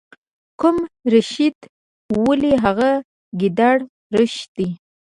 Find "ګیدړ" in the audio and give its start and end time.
3.39-3.77